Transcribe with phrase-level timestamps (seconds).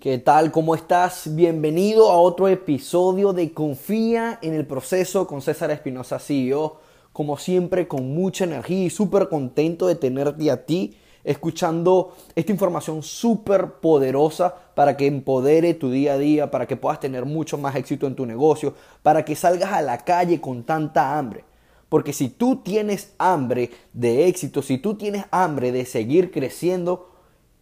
[0.00, 0.50] ¿Qué tal?
[0.50, 1.34] ¿Cómo estás?
[1.34, 6.78] Bienvenido a otro episodio de Confía en el proceso con César Espinosa CEO.
[7.12, 13.02] Como siempre, con mucha energía y súper contento de tenerte a ti escuchando esta información
[13.02, 17.76] súper poderosa para que empodere tu día a día, para que puedas tener mucho más
[17.76, 21.44] éxito en tu negocio, para que salgas a la calle con tanta hambre.
[21.90, 27.10] Porque si tú tienes hambre de éxito, si tú tienes hambre de seguir creciendo,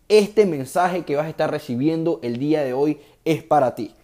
[0.09, 3.95] este mensaje que vas a estar recibiendo el día de hoy es para ti.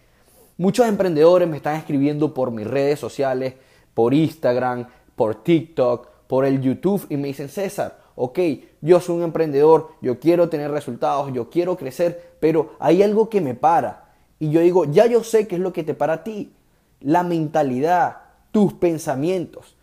[0.57, 3.53] Muchos emprendedores me están escribiendo por mis redes sociales,
[3.93, 8.39] por Instagram, por TikTok, por el YouTube y me dicen, César, ok,
[8.81, 13.41] yo soy un emprendedor, yo quiero tener resultados, yo quiero crecer, pero hay algo que
[13.41, 14.13] me para.
[14.39, 16.51] Y yo digo, ya yo sé qué es lo que te para a ti.
[16.99, 18.17] La mentalidad,
[18.51, 19.74] tus pensamientos.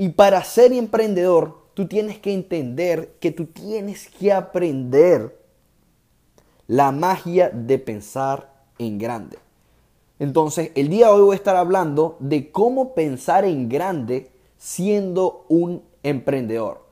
[0.00, 5.38] Y para ser emprendedor, tú tienes que entender que tú tienes que aprender
[6.66, 9.36] la magia de pensar en grande.
[10.18, 15.44] Entonces, el día de hoy voy a estar hablando de cómo pensar en grande siendo
[15.50, 16.82] un emprendedor.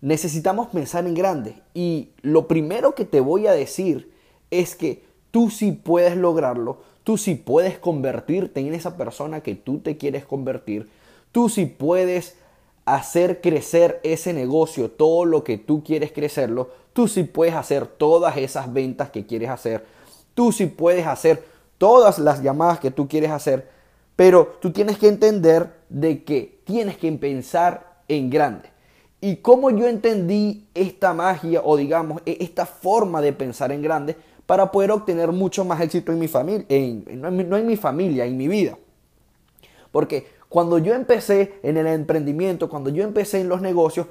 [0.00, 4.12] Necesitamos pensar en grande y lo primero que te voy a decir
[4.52, 5.02] es que
[5.32, 10.24] tú sí puedes lograrlo, tú sí puedes convertirte en esa persona que tú te quieres
[10.24, 10.88] convertir,
[11.32, 12.36] tú sí puedes
[12.84, 18.36] hacer crecer ese negocio, todo lo que tú quieres crecerlo, tú sí puedes hacer todas
[18.36, 19.84] esas ventas que quieres hacer,
[20.34, 21.44] tú sí puedes hacer
[21.76, 23.68] todas las llamadas que tú quieres hacer,
[24.16, 28.70] pero tú tienes que entender de que tienes que pensar en grande.
[29.20, 34.16] Y como yo entendí esta magia o digamos e-, esta forma de pensar en grande
[34.46, 36.64] para poder obtener mucho más éxito en mi familia,
[37.14, 38.78] no en mi familia, en mi vida.
[39.92, 44.06] Porque cuando yo empecé en el emprendimiento, cuando yo empecé en los negocios,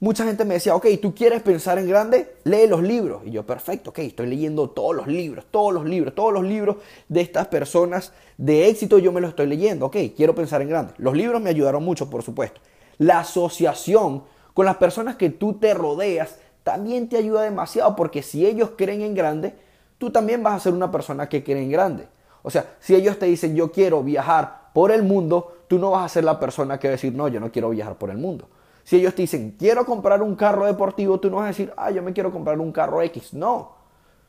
[0.00, 2.34] mucha gente me decía, ok, ¿tú quieres pensar en grande?
[2.44, 3.22] Lee los libros.
[3.24, 6.76] Y yo, perfecto, ok, estoy leyendo todos los libros, todos los libros, todos los libros
[7.08, 10.94] de estas personas de éxito, yo me los estoy leyendo, ok, quiero pensar en grande.
[10.98, 12.60] Los libros me ayudaron mucho, por supuesto.
[12.98, 14.24] La asociación
[14.54, 19.02] con las personas que tú te rodeas también te ayuda demasiado, porque si ellos creen
[19.02, 19.54] en grande,
[19.98, 22.08] tú también vas a ser una persona que cree en grande.
[22.42, 26.04] O sea, si ellos te dicen yo quiero viajar por el mundo, tú no vas
[26.04, 28.18] a ser la persona que va a decir no, yo no quiero viajar por el
[28.18, 28.48] mundo.
[28.84, 31.90] Si ellos te dicen quiero comprar un carro deportivo, tú no vas a decir ah,
[31.90, 33.34] yo me quiero comprar un carro X.
[33.34, 33.72] No.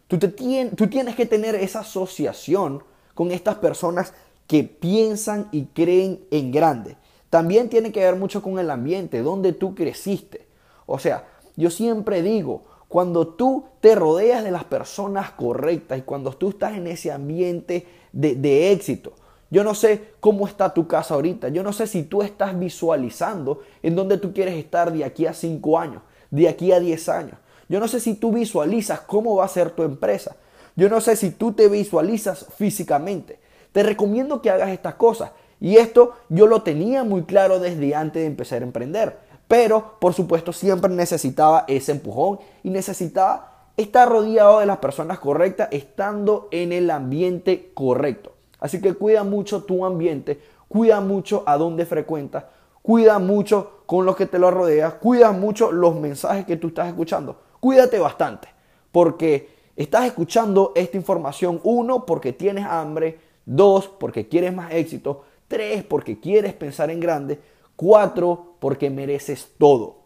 [0.08, 2.84] Tú, te tú tienes que tener esa asociación
[3.14, 4.14] con estas personas
[4.48, 6.98] que piensan y creen en grande.
[7.30, 10.46] También tiene que ver mucho con el ambiente, donde tú creciste.
[10.86, 16.32] O sea, yo siempre digo, cuando tú te rodeas de las personas correctas y cuando
[16.34, 19.14] tú estás en ese ambiente de, éxito,
[19.54, 21.50] yo no sé cómo está tu casa ahorita.
[21.50, 25.34] Yo no sé si tú estás visualizando en dónde tú quieres estar de aquí a
[25.36, 27.38] 5 años, de aquí a 10 años.
[27.70, 30.36] Yo no sé si tú visualizas cómo va a ser tu empresa.
[30.76, 33.38] Yo no sé si tú te visualizas físicamente.
[33.72, 35.30] Te recomiendo que hagas estas cosas.
[35.62, 39.20] Y esto yo lo tenía muy claro desde antes de empezar a emprender.
[39.48, 45.68] Pero, por supuesto, siempre necesitaba ese empujón y necesitaba estar rodeado de las personas correctas,
[45.70, 48.33] estando en el ambiente correcto.
[48.64, 52.46] Así que cuida mucho tu ambiente, cuida mucho a dónde frecuentas,
[52.82, 56.88] cuida mucho con los que te lo rodeas, cuida mucho los mensajes que tú estás
[56.88, 57.42] escuchando.
[57.60, 58.48] Cuídate bastante,
[58.94, 65.84] porque estás escuchando esta información, uno, porque tienes hambre, dos, porque quieres más éxito, tres,
[65.84, 67.42] porque quieres pensar en grande,
[67.76, 70.04] Cuatro, porque mereces todo.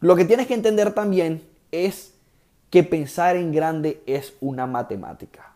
[0.00, 2.12] Lo que tienes que entender también es
[2.68, 5.54] que pensar en grande es una matemática.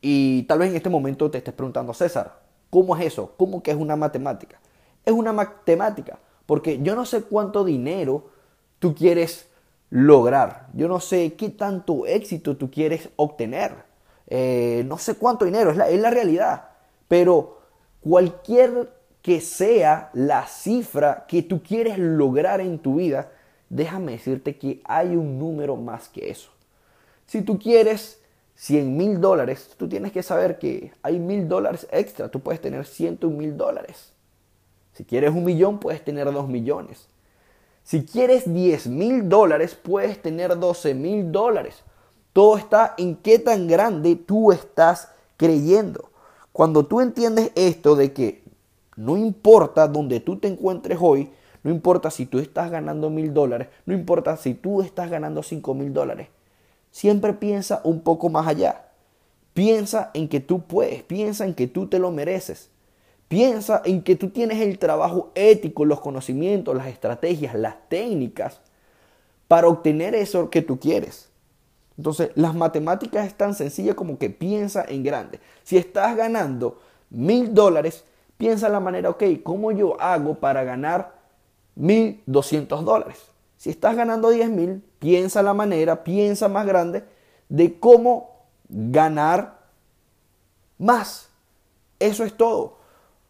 [0.00, 3.34] Y tal vez en este momento te estés preguntando, César, ¿cómo es eso?
[3.36, 4.60] ¿Cómo que es una matemática?
[5.04, 8.30] Es una matemática, porque yo no sé cuánto dinero
[8.78, 9.48] tú quieres
[9.90, 10.68] lograr.
[10.74, 13.74] Yo no sé qué tanto éxito tú quieres obtener.
[14.26, 16.68] Eh, no sé cuánto dinero, es la, es la realidad.
[17.08, 17.60] Pero
[18.00, 18.92] cualquier
[19.22, 23.30] que sea la cifra que tú quieres lograr en tu vida,
[23.68, 26.50] déjame decirte que hay un número más que eso.
[27.26, 28.22] Si tú quieres
[28.58, 32.28] 100 mil dólares, tú tienes que saber que hay mil dólares extra.
[32.28, 34.12] Tú puedes tener 101 mil dólares.
[34.94, 37.06] Si quieres un millón, puedes tener dos millones.
[37.84, 41.84] Si quieres 10 mil dólares, puedes tener 12 mil dólares.
[42.32, 46.10] Todo está en qué tan grande tú estás creyendo.
[46.50, 48.42] Cuando tú entiendes esto de que
[48.96, 51.30] no importa donde tú te encuentres hoy,
[51.62, 55.74] no importa si tú estás ganando mil dólares, no importa si tú estás ganando cinco
[55.74, 56.26] mil dólares.
[56.90, 58.86] Siempre piensa un poco más allá.
[59.54, 62.70] Piensa en que tú puedes, piensa en que tú te lo mereces.
[63.28, 68.60] Piensa en que tú tienes el trabajo ético, los conocimientos, las estrategias, las técnicas
[69.48, 71.28] para obtener eso que tú quieres.
[71.96, 75.40] Entonces, las matemáticas es tan sencilla como que piensa en grande.
[75.64, 76.80] Si estás ganando
[77.10, 78.04] mil dólares,
[78.36, 81.14] piensa la manera, ok, ¿cómo yo hago para ganar
[81.74, 83.18] mil doscientos dólares?
[83.58, 87.04] Si estás ganando diez mil, piensa la manera, piensa más grande
[87.48, 89.58] de cómo ganar
[90.78, 91.28] más.
[91.98, 92.78] Eso es todo.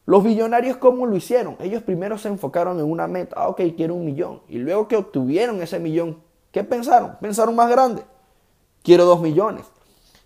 [0.05, 1.57] Los billonarios, ¿cómo lo hicieron?
[1.61, 3.37] Ellos primero se enfocaron en una meta.
[3.39, 4.43] Ah, ok, quiero un millón.
[4.49, 7.17] Y luego que obtuvieron ese millón, ¿qué pensaron?
[7.21, 8.03] Pensaron más grande.
[8.83, 9.65] Quiero dos millones.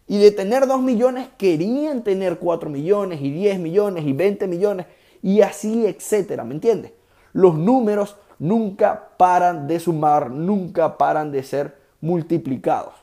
[0.08, 4.87] Y de tener dos millones, querían tener cuatro millones y diez millones y veinte millones
[5.22, 6.43] y así, etcétera.
[6.43, 6.93] ¿Me entiendes?
[7.32, 12.94] Los números nunca paran de sumar, nunca paran de ser multiplicados.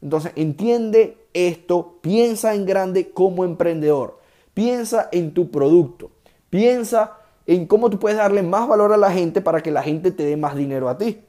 [0.00, 4.20] Entonces, entiende esto, piensa en grande como emprendedor,
[4.54, 6.10] piensa en tu producto,
[6.50, 10.10] Piensa en cómo tú puedes darle más valor a la gente para que la gente
[10.10, 11.20] te dé más dinero a ti.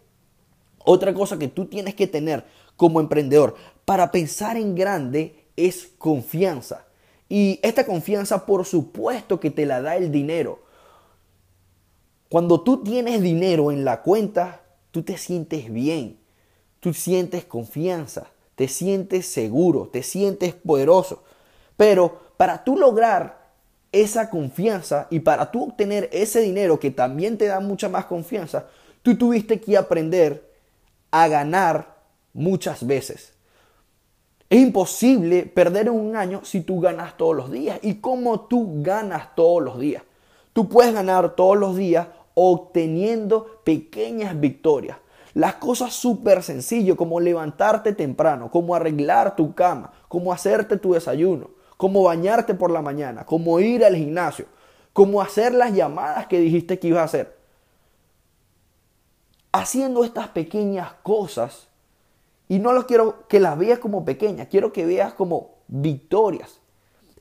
[0.86, 6.86] Otra cosa que tú tienes que tener como emprendedor para pensar en grande es confianza.
[7.28, 10.60] Y esta confianza, por supuesto, que te la da el dinero.
[12.30, 16.18] Cuando tú tienes dinero en la cuenta, tú te sientes bien,
[16.80, 21.24] tú sientes confianza, te sientes seguro, te sientes poderoso.
[21.78, 23.48] Pero para tú lograr
[23.92, 28.68] esa confianza y para tú obtener ese dinero que también te da mucha más confianza,
[29.02, 30.52] tú tuviste que aprender
[31.12, 31.96] a ganar
[32.34, 33.34] muchas veces.
[34.50, 37.80] Es imposible perder un año si tú ganas todos los días.
[37.82, 40.04] ¿Y cómo tú ganas todos los días?
[40.54, 42.08] Tú puedes ganar todos los días
[42.40, 45.00] obteniendo pequeñas victorias.
[45.34, 51.50] Las cosas súper sencillas como levantarte temprano, como arreglar tu cama, como hacerte tu desayuno,
[51.78, 54.46] como bañarte por la mañana, como ir al gimnasio,
[54.94, 57.38] como hacer las llamadas que dijiste que ibas a hacer.
[59.52, 61.70] Haciendo estas pequeñas cosas,
[62.48, 66.60] y no lo quiero que las veas como pequeñas, quiero que veas como victorias.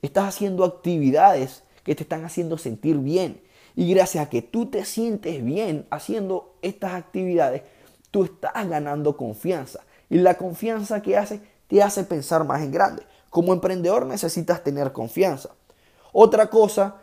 [0.03, 3.41] Estás haciendo actividades que te están haciendo sentir bien.
[3.77, 7.61] Y gracias a que tú te sientes bien haciendo estas actividades,
[8.09, 9.81] tú estás ganando confianza.
[10.09, 13.03] Y la confianza que hace te hace pensar más en grande.
[13.29, 15.51] Como emprendedor necesitas tener confianza.
[16.11, 16.95] Otra cosa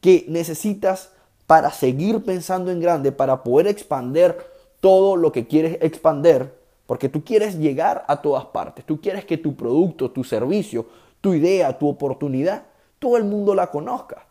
[0.00, 1.12] que necesitas
[1.46, 4.44] para seguir pensando en grande, para poder expander
[4.80, 6.52] todo lo que quieres expander,
[6.86, 10.84] porque tú quieres llegar a todas partes, tú quieres que tu producto, tu servicio,
[11.20, 12.64] tu idea, tu oportunidad,
[12.98, 14.26] todo el mundo la conozca.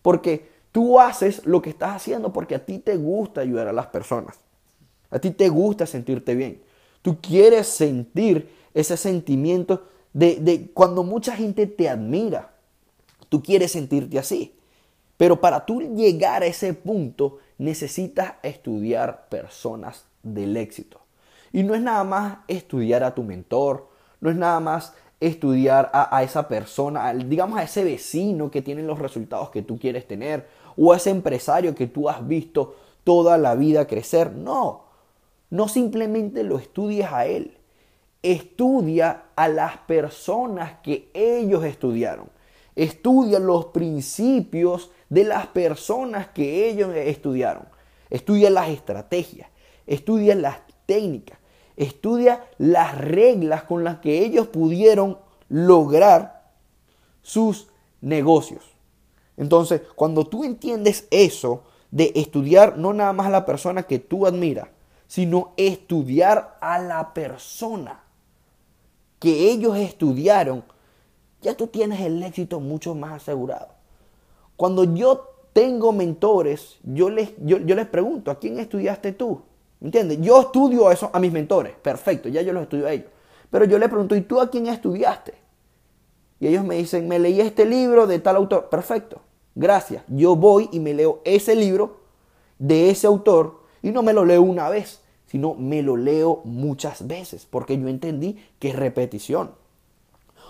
[0.00, 3.86] Porque tú haces lo que estás haciendo porque a ti te gusta ayudar a las
[3.86, 4.40] personas.
[5.08, 6.60] A ti te gusta sentirte bien.
[7.00, 12.50] Tú quieres sentir ese sentimiento de, cuando mucha gente te admira.
[13.28, 14.56] Tú quieres sentirte así.
[15.16, 20.98] Pero para tú llegar a ese punto necesitas estudiar personas del éxito.
[21.52, 26.16] Y no es nada más estudiar a tu mentor, no es nada más estudiar a,
[26.16, 30.63] a, esa persona, digamos a ese vecino que tiene los resultados que tú quieres tener,
[30.76, 34.32] o a ese empresario que tú has visto toda la vida crecer.
[34.32, 34.84] No,
[35.50, 37.56] no simplemente lo estudies a él,
[38.22, 42.28] estudia a las personas que ellos estudiaron.
[42.76, 47.66] Estudia los principios de las personas que ellos estudiaron.
[48.10, 49.48] Estudia las estrategias,
[49.86, 51.38] estudia las técnicas,
[51.76, 56.50] estudia las reglas con las que ellos pudieron lograr
[57.22, 57.68] sus
[58.00, 58.73] negocios.
[59.36, 64.26] Entonces, cuando tú entiendes eso de estudiar no nada más a la persona que tú
[64.26, 64.68] admiras,
[65.06, 68.02] sino estudiar a la persona
[69.18, 70.64] que ellos estudiaron,
[71.40, 73.68] ya tú tienes el éxito mucho más asegurado.
[74.56, 79.42] Cuando yo tengo mentores, yo les, yo, les pregunto, ¿a quién estudiaste tú?
[79.80, 80.18] ¿Entiendes?
[80.20, 83.08] Yo estudio eso a mis mentores, perfecto, ya yo los estudio a ellos.
[83.50, 85.34] Pero yo les pregunto, ¿y tú a quién estudiaste?
[86.44, 89.22] Y ellos me dicen, me leí este libro de tal autor, perfecto,
[89.54, 90.04] gracias.
[90.08, 92.00] Yo voy y me leo ese libro
[92.58, 97.06] de ese autor y no me lo leo una vez, sino me lo leo muchas
[97.06, 99.52] veces, porque yo entendí que es repetición.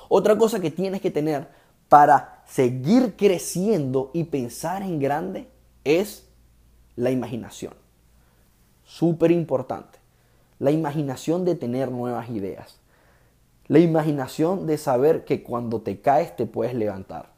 [0.08, 1.46] Otra cosa que tienes que tener
[1.88, 5.46] para seguir creciendo y pensar en grande
[5.84, 6.26] es
[6.96, 7.74] la imaginación.
[8.84, 10.00] Súper importante.
[10.58, 12.80] La imaginación de tener nuevas ideas.
[13.66, 17.30] La imaginación de saber que cuando te caes te puedes levantar.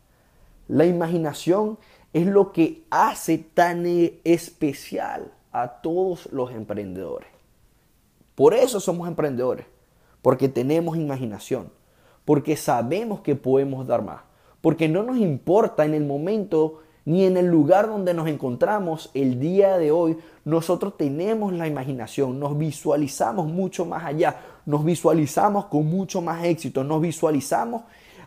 [0.68, 1.78] La imaginación
[2.12, 3.84] es lo que hace tan
[4.24, 7.28] especial a todos los emprendedores.
[8.34, 9.66] Por eso somos emprendedores,
[10.20, 11.70] porque tenemos imaginación,
[12.24, 14.22] porque sabemos que podemos dar más,
[14.60, 19.38] porque no nos importa en el momento ni en el lugar donde nos encontramos el
[19.38, 25.86] día de hoy, nosotros tenemos la imaginación, nos visualizamos mucho más allá, nos visualizamos con
[25.86, 27.82] mucho más éxito, nos visualizamos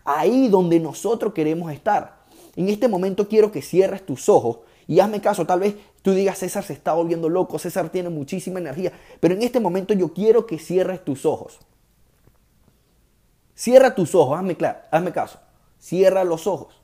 [0.05, 2.19] ahí donde nosotros queremos estar.
[2.55, 6.37] En este momento quiero que cierres tus ojos y hazme caso, tal vez tú digas,
[6.37, 10.45] César se está volviendo loco, César tiene muchísima energía, pero en este momento yo quiero
[10.45, 11.59] que cierres tus ojos.
[13.55, 14.55] Cierra tus ojos, hazme,
[14.89, 15.37] hazme caso,
[15.79, 16.79] cierra los ojos.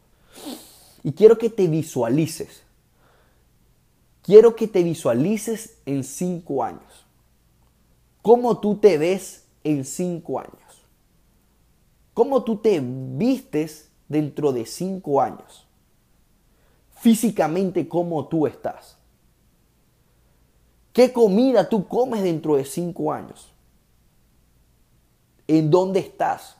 [1.05, 2.63] Y quiero que te visualices.
[4.23, 7.05] Quiero que te visualices en cinco años.
[8.23, 10.83] ¿Cómo tú te ves en cinco años?
[12.15, 15.67] ¿Cómo tú te vistes dentro de cinco años?
[16.95, 18.97] Físicamente, ¿cómo tú estás?
[20.91, 23.53] ¿Qué comida tú comes dentro de cinco años?
[25.47, 26.57] ¿En dónde estás?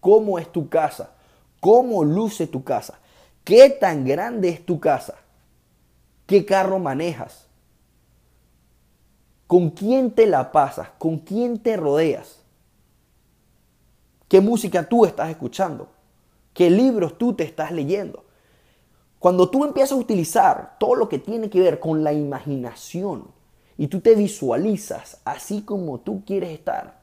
[0.00, 1.14] ¿Cómo es tu casa?
[1.60, 2.98] ¿Cómo luce tu casa?
[3.44, 5.16] ¿Qué tan grande es tu casa?
[6.26, 7.46] ¿Qué carro manejas?
[9.46, 10.88] ¿Con quién te la pasas?
[10.98, 12.40] ¿Con quién te rodeas?
[14.28, 15.88] ¿Qué música tú estás escuchando?
[16.54, 18.24] ¿Qué libros tú te estás leyendo?
[19.18, 23.28] Cuando tú empiezas a utilizar todo lo que tiene que ver con la imaginación
[23.76, 27.00] y tú te visualizas así como tú quieres estar,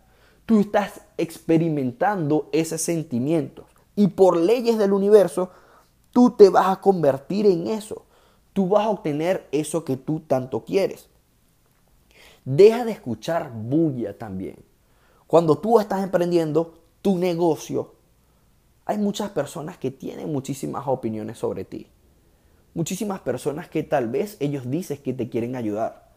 [0.47, 3.65] tú estás experimentando ese sentimiento.
[3.95, 5.51] Y por leyes del universo,
[6.11, 8.05] Tú te vas a convertir en eso.
[8.53, 11.07] Tú vas a obtener eso que tú tanto quieres.
[12.43, 14.57] Deja de escuchar bulla también.
[15.27, 17.93] Cuando tú estás emprendiendo tu negocio,
[18.85, 21.87] hay muchas personas que tienen muchísimas opiniones sobre ti.
[22.73, 26.09] Muchísimas personas que tal vez ellos dicen que te quieren ayudar,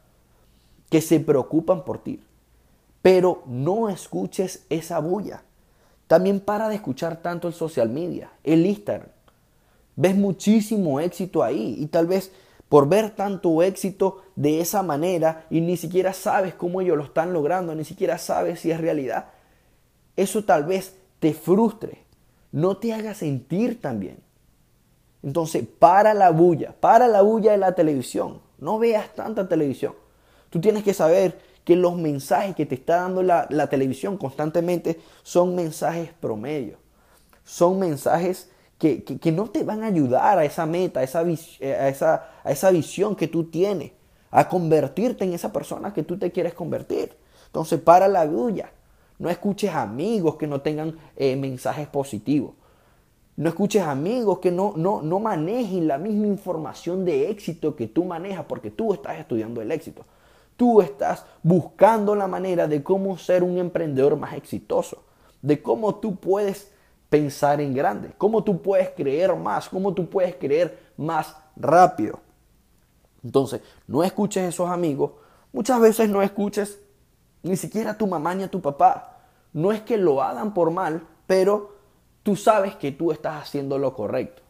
[0.91, 2.21] que se preocupan por ti.
[3.03, 5.43] Pero no escuches esa bulla.
[6.07, 9.09] También para de escuchar tanto el social media, el Instagram.
[9.97, 12.33] Ves muchísimo éxito ahí y tal vez
[12.69, 17.33] por ver tanto éxito de esa manera y ni siquiera sabes cómo ellos lo están
[17.33, 19.27] logrando, ni siquiera sabes si es realidad,
[20.17, 22.05] eso tal vez te frustre,
[22.51, 24.19] no te haga sentir tan bien.
[25.23, 29.95] Entonces, para la bulla, para la bulla de la televisión, no veas tanta televisión.
[30.51, 35.01] Tú tienes que saber que los mensajes que te está dando la, la televisión constantemente
[35.23, 36.77] son mensajes promedio,
[37.45, 38.51] son mensajes
[38.85, 41.25] que, no te van a ayudar a esa meta, a esa,
[41.61, 43.93] eh, a, esa, a esa visión que tú tienes,
[44.31, 47.17] a convertirte en esa persona que tú te quieres convertir.
[47.47, 48.71] Entonces, para la bulla.
[49.17, 52.55] No escuches amigos que no tengan eh, mensajes positivos.
[53.37, 58.05] No escuches amigos que no, no, no manejen la misma información de éxito que tú
[58.05, 60.03] manejas porque tú estás estudiando el éxito.
[60.57, 65.05] Tú estás buscando la manera de cómo ser un emprendedor más exitoso,
[65.43, 66.74] de cómo tú puedes
[67.15, 72.19] pensar en grande, cómo tú puedes creer más, cómo tú puedes creer más rápido.
[73.23, 75.13] Entonces, no escuches a esos amigos,
[75.53, 76.81] muchas veces no escuches
[77.45, 79.19] ni siquiera a tu mamá ni a tu papá.
[79.53, 81.77] No es que lo hagan por mal, pero
[82.25, 84.43] tú sabes que tú estás haciendo lo correcto.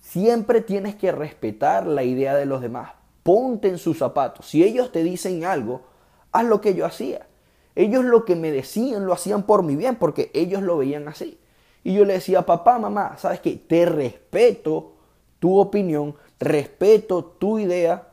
[0.00, 2.92] Siempre tienes que respetar la idea de los demás.
[3.24, 4.46] Ponte en sus zapatos.
[4.46, 5.82] Si ellos te dicen algo,
[6.30, 7.26] haz lo que yo hacía.
[7.74, 11.40] Ellos lo que me decían lo hacían por mi bien porque ellos lo veían así.
[11.88, 13.52] Y yo le decía, papá, mamá, ¿sabes qué?
[13.56, 14.92] Te respeto
[15.38, 18.08] tu opinión, respeto tu idea,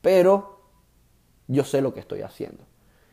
[0.00, 0.60] pero
[1.48, 2.62] yo sé lo que estoy haciendo.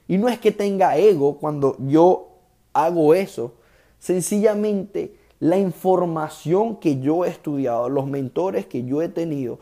[0.08, 2.28] Y no es que tenga ego cuando yo
[2.74, 3.56] hago eso,
[3.98, 9.58] sencillamente la información que yo he estudiado, los mentores que yo he tenido,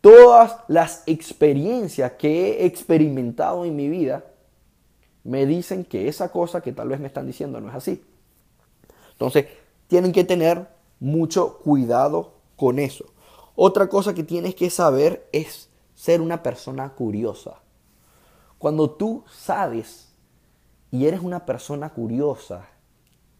[0.00, 4.24] todas las experiencias que he experimentado en mi vida,
[5.22, 8.02] me dicen que esa cosa que tal vez me están diciendo no es así.
[9.22, 9.46] Entonces,
[9.86, 10.66] tienen que tener
[10.98, 13.04] mucho cuidado con eso.
[13.54, 17.60] Otra cosa que tienes que saber es ser una persona curiosa.
[18.58, 20.12] Cuando tú sabes
[20.90, 22.66] y eres una persona curiosa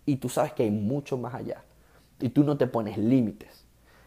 [0.06, 1.64] y tú sabes que hay mucho más allá
[2.20, 3.64] y tú no te pones límites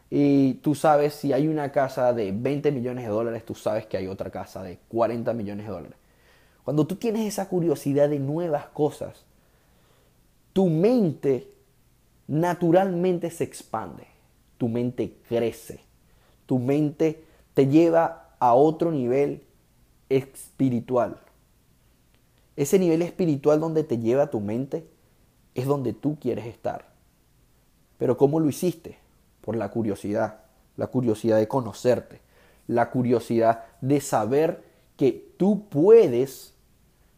[0.09, 3.97] y tú sabes si hay una casa de 20 millones de dólares, tú sabes que
[3.97, 5.97] hay otra casa de 40 millones de dólares.
[6.63, 9.25] Cuando tú tienes esa curiosidad de nuevas cosas,
[10.53, 11.54] tu mente
[12.27, 14.07] naturalmente se expande,
[14.57, 15.81] tu mente crece,
[16.45, 19.43] tu mente te lleva a otro nivel
[20.09, 21.19] espiritual.
[22.55, 24.87] Ese nivel espiritual donde te lleva tu mente
[25.53, 26.93] es donde tú quieres estar.
[27.97, 28.97] Pero ¿cómo lo hiciste?
[29.41, 30.39] Por la curiosidad,
[30.77, 32.21] la curiosidad de conocerte,
[32.67, 34.63] la curiosidad de saber
[34.97, 36.53] que tú puedes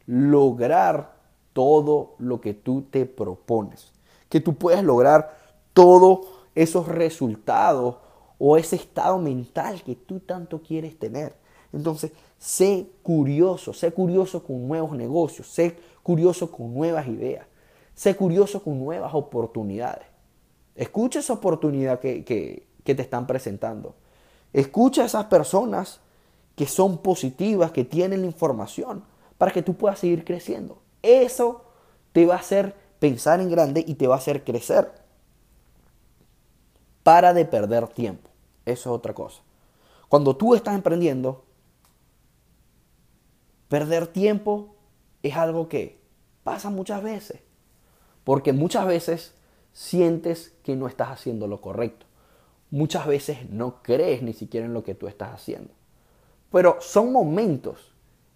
[0.05, 1.15] lograr
[1.53, 3.96] todo lo que tú te propones
[4.29, 5.37] que tú puedes lograr
[5.73, 7.97] todos esos resultados
[8.39, 11.35] o ese estado mental que tú tanto quieres tener.
[11.73, 17.45] Entonces, sé curioso, sé curioso con nuevos negocios, sé curioso con nuevas ideas,
[17.93, 20.07] sé curioso con nuevas oportunidades.
[20.75, 23.95] Escucha esa oportunidad que, que, que te están presentando.
[24.53, 25.99] Escucha a esas personas
[26.55, 29.03] que son positivas, que tienen la información,
[29.37, 30.79] para que tú puedas seguir creciendo.
[31.01, 31.65] Eso
[32.13, 34.91] te va a hacer pensar en grande y te va a hacer crecer.
[37.03, 38.29] Para de perder tiempo.
[38.65, 39.41] Eso es otra cosa.
[40.09, 41.45] Cuando tú estás emprendiendo,
[43.69, 44.75] perder tiempo
[45.23, 46.01] es algo que
[46.43, 47.41] pasa muchas veces.
[48.23, 49.33] Porque muchas veces
[49.71, 52.05] sientes que no estás haciendo lo correcto.
[52.71, 55.73] Muchas veces no crees ni siquiera en lo que tú estás haciendo.
[56.51, 57.93] Pero son momentos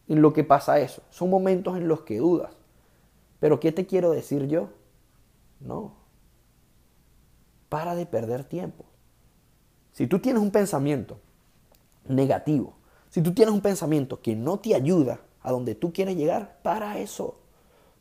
[0.08, 1.02] en los que pasa eso.
[1.10, 2.52] Son momentos en los que dudas.
[3.42, 4.70] Pero ¿qué te quiero decir yo?
[5.60, 5.96] No.
[7.68, 8.86] Para de perder tiempo.
[9.92, 11.20] Si tú tienes un pensamiento
[12.08, 12.76] negativo,
[13.10, 17.00] si tú tienes un pensamiento que no te ayuda a donde tú quieres llegar, para
[17.00, 17.40] eso.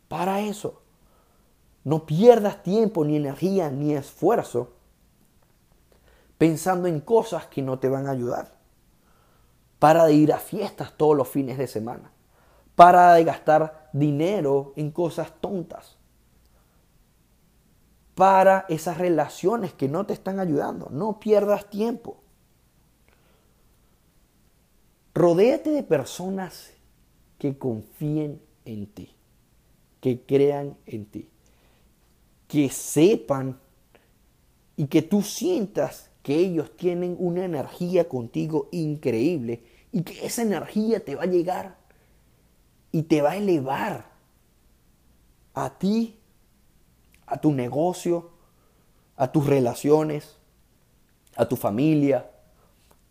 [0.06, 0.82] Para eso.
[1.84, 4.74] No pierdas tiempo, ni energía, ni esfuerzo
[6.36, 8.52] pensando en cosas que no te van a ayudar.
[9.78, 12.12] Para de ir a fiestas todos los fines de semana.
[12.74, 15.96] Para de gastar dinero en cosas tontas.
[18.14, 20.88] Para esas relaciones que no te están ayudando.
[20.90, 22.18] No pierdas tiempo.
[25.14, 26.72] Rodéate de personas
[27.38, 29.14] que confíen en ti,
[30.00, 31.28] que crean en ti,
[32.46, 33.58] que sepan
[34.76, 41.04] y que tú sientas que ellos tienen una energía contigo increíble y que esa energía
[41.04, 41.79] te va a llegar
[42.92, 44.10] y te va a elevar
[45.54, 46.18] a ti,
[47.26, 48.30] a tu negocio,
[49.16, 50.36] a tus relaciones,
[51.36, 52.30] a tu familia,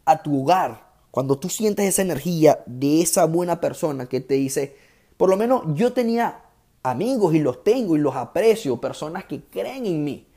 [0.06, 0.90] a tu hogar.
[1.12, 4.76] Cuando tú sientes esa energía de esa buena persona que te dice,
[5.18, 6.42] por lo menos yo tenía
[6.84, 10.28] amigos y los tengo y los aprecio, personas que creen en mí,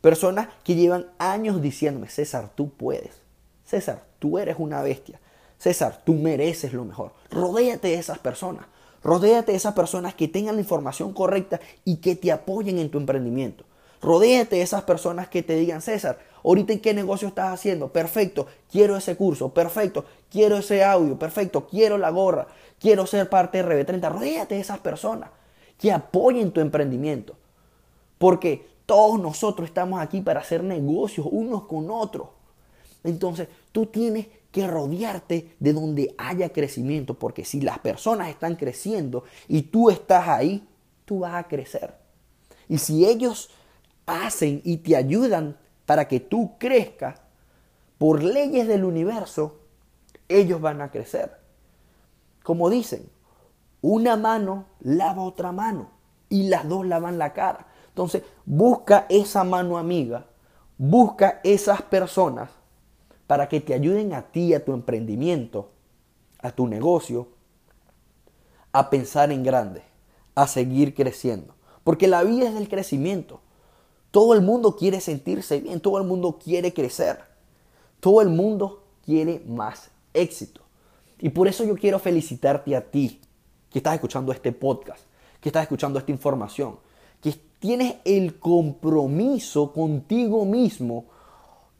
[0.00, 3.20] personas que llevan años diciéndome, César, tú puedes,
[3.64, 5.20] César, tú eres una bestia,
[5.58, 7.12] César, tú mereces lo mejor.
[7.30, 8.66] Rodéate de esas personas,
[9.02, 12.98] rodéate de esas personas que tengan la información correcta y que te apoyen en tu
[12.98, 13.64] emprendimiento.
[14.00, 18.46] Rodéate de esas personas que te digan, César, ahorita en qué negocio estás haciendo, perfecto,
[18.70, 22.48] quiero ese curso, perfecto, quiero ese audio, perfecto, quiero la gorra,
[22.80, 24.10] quiero ser parte de RB30.
[24.10, 25.30] Rodéate de esas personas
[25.78, 27.36] que apoyen tu emprendimiento.
[28.18, 32.28] Porque todos nosotros estamos aquí para hacer negocios unos con otros.
[33.04, 39.24] Entonces, tú tienes que rodearte de donde haya crecimiento, porque si las personas están creciendo
[39.48, 40.68] y tú estás ahí,
[41.06, 41.94] tú vas a crecer.
[42.68, 43.50] Y si ellos
[44.06, 47.20] hacen y te ayudan para que tú crezcas,
[47.98, 49.60] por leyes del universo,
[50.28, 51.38] ellos van a crecer.
[52.42, 53.08] Como dicen,
[53.80, 55.90] una mano lava otra mano
[56.28, 57.68] y las dos lavan la cara.
[57.88, 60.26] Entonces, busca esa mano amiga,
[60.76, 62.50] busca esas personas
[63.32, 65.70] para que te ayuden a ti, a tu emprendimiento,
[66.40, 67.28] a tu negocio,
[68.72, 69.80] a pensar en grande,
[70.34, 71.54] a seguir creciendo.
[71.82, 73.40] Porque la vida es del crecimiento.
[74.10, 77.20] Todo el mundo quiere sentirse bien, todo el mundo quiere crecer,
[78.00, 80.60] todo el mundo quiere más éxito.
[81.18, 83.18] Y por eso yo quiero felicitarte a ti
[83.70, 85.00] que estás escuchando este podcast,
[85.40, 86.76] que estás escuchando esta información,
[87.22, 91.06] que tienes el compromiso contigo mismo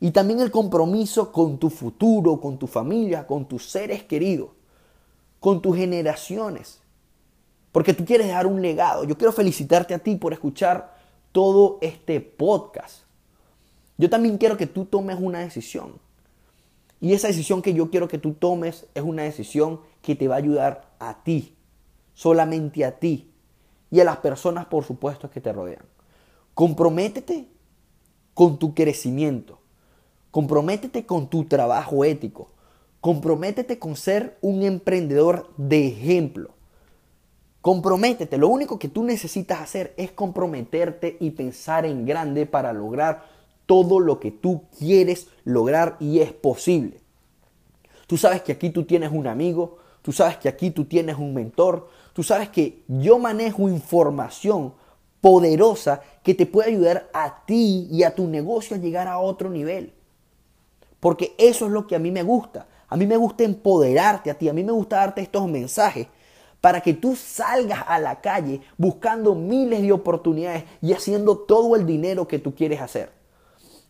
[0.03, 4.49] y también el compromiso con tu futuro, con tu familia, con tus seres queridos,
[5.39, 6.81] con tus generaciones.
[7.71, 9.05] Porque tú quieres dejar un legado.
[9.05, 10.97] Yo quiero felicitarte a ti por escuchar
[11.31, 13.05] todo este podcast.
[13.97, 15.93] Yo también quiero que tú tomes una decisión.
[17.01, 20.35] Y esa decisión que yo quiero que tú tomes es una decisión que te va
[20.35, 21.55] a ayudar a ti,
[22.13, 23.31] solamente a ti
[23.89, 25.85] y a las personas, por supuesto, que te rodean.
[26.55, 27.47] Comprométete
[28.35, 29.62] con tu crecimiento.
[30.33, 32.49] Comprométete con tu trabajo ético.
[33.03, 36.53] Comprométete con ser un emprendedor de ejemplo.
[37.61, 38.39] Comprométete.
[38.39, 43.27] Lo único que tú necesitas hacer es comprometerte y pensar en grande para lograr
[43.67, 47.01] todo lo que tú quieres lograr y es posible.
[48.07, 51.35] Tú sabes que aquí tú tienes un amigo, tú sabes que aquí tú tienes un
[51.35, 54.73] mentor, tú sabes que yo manejo información
[55.21, 59.51] poderosa que te puede ayudar a ti y a tu negocio a llegar a otro
[59.51, 59.93] nivel.
[61.03, 62.69] Porque eso es lo que a mí me gusta.
[62.87, 66.07] A mí me gusta empoderarte a ti, a mí me gusta darte estos mensajes
[66.61, 71.87] para que tú salgas a la calle buscando miles de oportunidades y haciendo todo el
[71.87, 73.11] dinero que tú quieres hacer.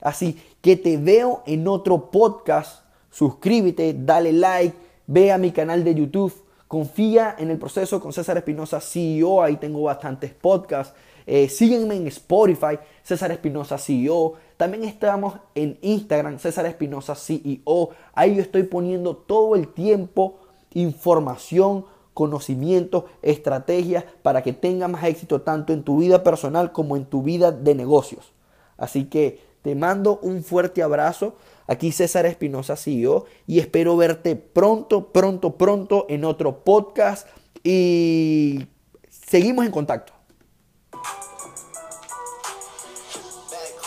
[0.01, 2.83] Así que te veo en otro podcast.
[3.11, 4.75] Suscríbete, dale like,
[5.07, 6.33] ve a mi canal de YouTube.
[6.66, 9.42] Confía en el proceso con César Espinosa CEO.
[9.42, 10.94] Ahí tengo bastantes podcasts.
[11.27, 14.35] Eh, sígueme en Spotify, César Espinosa CEO.
[14.57, 17.91] También estamos en Instagram, César Espinosa CEO.
[18.15, 20.39] Ahí yo estoy poniendo todo el tiempo
[20.75, 27.05] información, conocimiento, estrategias para que tengas más éxito tanto en tu vida personal como en
[27.05, 28.33] tu vida de negocios.
[28.77, 31.37] Así que te mando un fuerte abrazo.
[31.67, 37.29] Aquí César Espinosa CEO y espero verte pronto, pronto, pronto en otro podcast
[37.63, 38.67] y
[39.09, 40.12] seguimos en contacto.